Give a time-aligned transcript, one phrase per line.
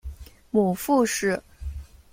[0.49, 1.39] 母傅氏。